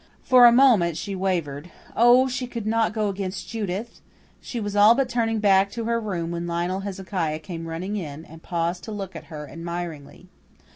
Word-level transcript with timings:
For 0.23 0.47
a 0.47 0.51
moment 0.51 0.97
she 0.97 1.13
wavered 1.13 1.69
oh, 1.95 2.27
she 2.27 2.47
could 2.47 2.65
not 2.65 2.91
go 2.91 3.07
against 3.07 3.47
Judith! 3.47 4.01
She 4.41 4.59
was 4.59 4.75
all 4.75 4.95
but 4.95 5.07
turning 5.07 5.37
back 5.37 5.69
to 5.73 5.85
her 5.85 5.99
room 5.99 6.31
when 6.31 6.47
Lionel 6.47 6.79
Hezekiah 6.79 7.37
came 7.37 7.67
running 7.67 7.95
in, 7.95 8.25
and 8.25 8.41
paused 8.41 8.83
to 8.85 8.91
look 8.91 9.15
at 9.15 9.25
her 9.25 9.47
admiringly. 9.47 10.27